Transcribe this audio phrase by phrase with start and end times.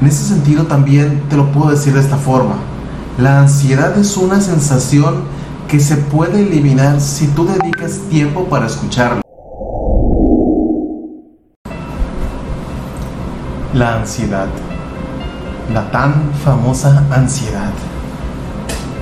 [0.00, 2.54] En ese sentido también te lo puedo decir de esta forma.
[3.18, 5.24] La ansiedad es una sensación
[5.68, 9.20] que se puede eliminar si tú dedicas tiempo para escucharla.
[13.74, 14.46] La ansiedad.
[15.74, 17.70] La tan famosa ansiedad.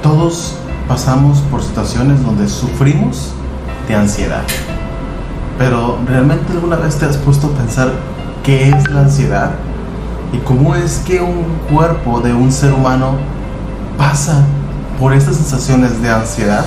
[0.03, 0.57] Todos
[0.89, 3.33] pasamos por situaciones donde sufrimos
[3.87, 4.43] de ansiedad.
[5.59, 7.93] Pero ¿realmente alguna vez te has puesto a pensar
[8.43, 9.53] qué es la ansiedad?
[10.33, 13.13] ¿Y cómo es que un cuerpo de un ser humano
[13.97, 14.45] pasa
[15.01, 16.67] por estas sensaciones de ansiedad?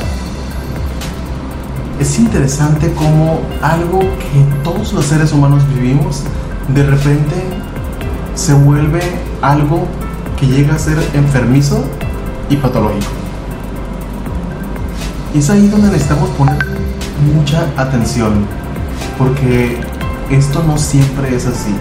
[1.99, 6.23] Es interesante cómo algo que todos los seres humanos vivimos
[6.73, 7.35] de repente
[8.33, 9.02] se vuelve
[9.41, 9.85] algo
[10.39, 11.83] que llega a ser enfermizo
[12.49, 13.11] y patológico.
[15.33, 16.57] Y es ahí donde necesitamos poner
[17.33, 18.45] mucha atención,
[19.17, 19.80] porque
[20.31, 21.75] esto no siempre es así.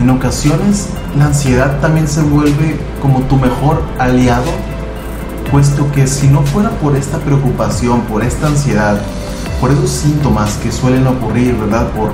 [0.00, 4.50] En ocasiones la ansiedad también se vuelve como tu mejor aliado,
[5.50, 9.00] puesto que si no fuera por esta preocupación, por esta ansiedad,
[9.60, 11.88] por esos síntomas que suelen ocurrir, ¿verdad?
[11.92, 12.12] Por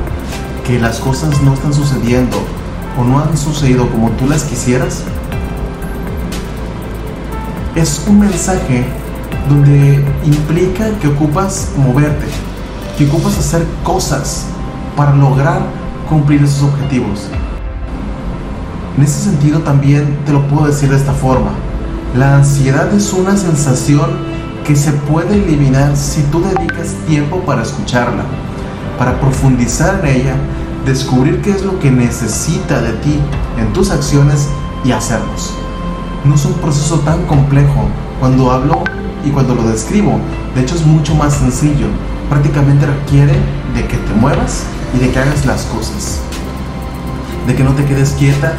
[0.65, 2.39] que las cosas no están sucediendo
[2.99, 5.03] o no han sucedido como tú las quisieras,
[7.75, 8.85] es un mensaje
[9.49, 12.27] donde implica que ocupas moverte,
[12.97, 14.45] que ocupas hacer cosas
[14.97, 15.63] para lograr
[16.09, 17.29] cumplir esos objetivos.
[18.97, 21.53] En ese sentido también te lo puedo decir de esta forma.
[22.17, 24.11] La ansiedad es una sensación
[24.67, 28.23] que se puede eliminar si tú dedicas tiempo para escucharla,
[28.99, 30.35] para profundizar en ella,
[30.85, 33.19] descubrir qué es lo que necesita de ti
[33.59, 34.49] en tus acciones
[34.85, 35.55] y hacerlos.
[36.25, 37.89] No es un proceso tan complejo
[38.21, 38.85] cuando hablo
[39.25, 40.21] y cuando lo describo.
[40.55, 41.87] De hecho es mucho más sencillo.
[42.29, 43.33] Prácticamente requiere
[43.75, 46.21] de que te muevas y de que hagas las cosas.
[47.47, 48.59] De que no te quedes quieta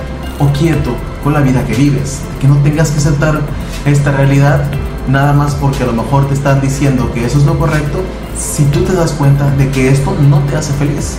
[0.52, 3.40] quieto con la vida que vives, que no tengas que aceptar
[3.86, 4.66] esta realidad
[5.08, 8.02] nada más porque a lo mejor te están diciendo que eso es lo correcto,
[8.38, 11.18] si tú te das cuenta de que esto no te hace feliz.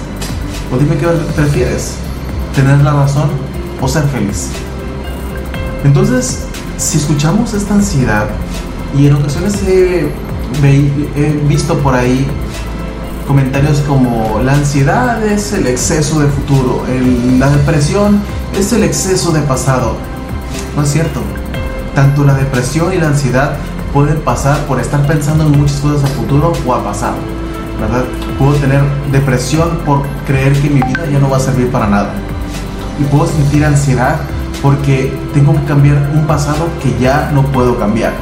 [0.73, 1.95] O dime qué prefieres,
[2.55, 3.31] tener la razón
[3.81, 4.49] o ser feliz.
[5.85, 6.47] Entonces,
[6.77, 8.27] si escuchamos esta ansiedad,
[8.97, 10.09] y en ocasiones he
[11.49, 12.27] visto por ahí
[13.27, 16.85] comentarios como la ansiedad es el exceso de futuro,
[17.39, 18.21] la depresión
[18.57, 19.97] es el exceso de pasado.
[20.77, 21.21] No es cierto.
[21.95, 23.57] Tanto la depresión y la ansiedad
[23.93, 27.17] pueden pasar por estar pensando en muchas cosas a futuro o a pasado.
[27.81, 28.05] ¿verdad?
[28.39, 32.13] Puedo tener depresión por creer que mi vida ya no va a servir para nada.
[33.01, 34.21] Y puedo sentir ansiedad
[34.63, 38.13] porque tengo que cambiar un pasado que ya no puedo cambiar.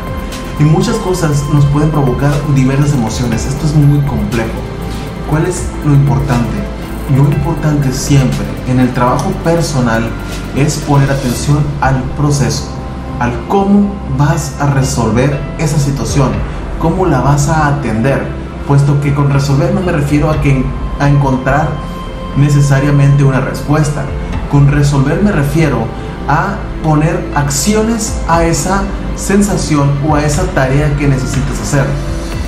[0.59, 3.47] Y muchas cosas nos pueden provocar diversas emociones.
[3.47, 4.51] Esto es muy complejo.
[5.29, 6.82] ¿Cuál es lo importante?
[7.11, 10.03] Lo importante siempre en el trabajo personal
[10.57, 12.69] es poner atención al proceso,
[13.19, 16.31] al cómo vas a resolver esa situación,
[16.81, 18.23] cómo la vas a atender,
[18.67, 20.65] puesto que con resolver no me refiero a, que,
[21.01, 21.69] a encontrar
[22.37, 24.05] necesariamente una respuesta.
[24.51, 25.79] Con resolver me refiero
[26.29, 28.83] a poner acciones a esa
[29.17, 31.85] sensación o a esa tarea que necesitas hacer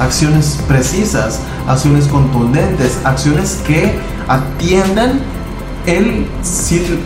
[0.00, 3.92] acciones precisas, acciones contundentes, acciones que
[4.28, 5.20] atiendan
[5.86, 6.26] el,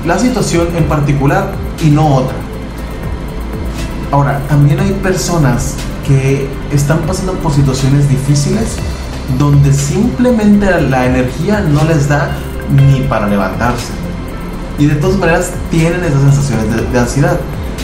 [0.07, 1.53] la situación en particular
[1.85, 2.37] y no otra.
[4.11, 5.75] Ahora, también hay personas
[6.07, 8.77] que están pasando por situaciones difíciles
[9.39, 12.31] donde simplemente la energía no les da
[12.75, 13.93] ni para levantarse.
[14.79, 17.39] Y de todas maneras tienen esas sensaciones de, de ansiedad.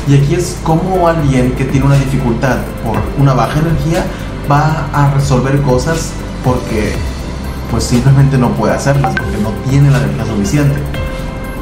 [0.08, 4.04] Y aquí es como alguien que tiene una dificultad por una baja energía
[4.50, 6.10] va a resolver cosas
[6.44, 6.94] porque
[7.74, 10.76] pues simplemente no puede hacerlas porque no tiene la energía suficiente.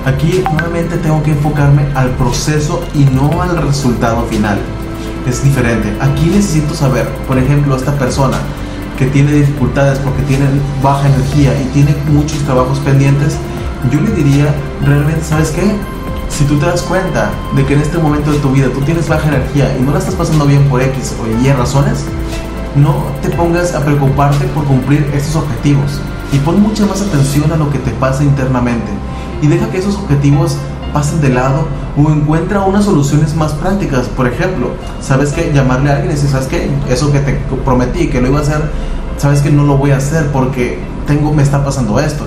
[0.04, 4.58] Aquí nuevamente tengo que enfocarme al proceso y no al resultado final.
[5.26, 5.96] Es diferente.
[6.02, 8.36] Aquí necesito saber, por ejemplo, esta persona
[8.98, 10.44] que tiene dificultades porque tiene
[10.82, 13.38] baja energía y tiene muchos trabajos pendientes,
[13.90, 15.62] yo le diría, realmente, ¿sabes qué?
[16.28, 19.08] Si tú te das cuenta de que en este momento de tu vida tú tienes
[19.08, 22.04] baja energía y no la estás pasando bien por X o Y razones,
[22.76, 26.00] no te pongas a preocuparte por cumplir estos objetivos
[26.32, 28.90] y pon mucha más atención a lo que te pasa internamente.
[29.42, 30.56] Y deja que esos objetivos
[30.92, 31.66] pasen de lado
[31.96, 34.06] o encuentra unas soluciones más prácticas.
[34.08, 34.70] Por ejemplo,
[35.00, 37.32] sabes que llamarle a alguien y decir, sabes que eso que te
[37.64, 38.62] prometí que lo iba a hacer,
[39.18, 42.24] sabes que no lo voy a hacer porque tengo, me está pasando esto.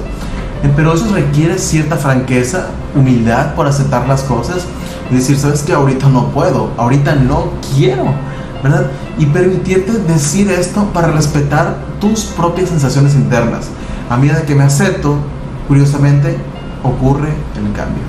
[0.63, 4.65] Eh, pero eso requiere cierta franqueza, humildad por aceptar las cosas
[5.09, 8.13] y decir, sabes que ahorita no puedo, ahorita no quiero
[9.18, 13.68] Y permitirte decir esto para respetar tus propias sensaciones internas.
[14.10, 15.18] A medida que me acepto,
[15.68, 16.38] curiosamente,
[16.84, 18.04] ocurre el cambio.